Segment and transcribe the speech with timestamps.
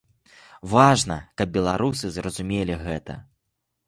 [0.71, 3.19] Важна, каб беларусы зразумелі гэта.